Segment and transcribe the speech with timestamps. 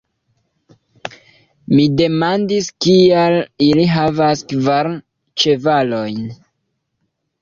[1.73, 3.37] Mi demandis, kial
[3.69, 4.91] ili havas kvar
[5.43, 6.25] ĉevalojn.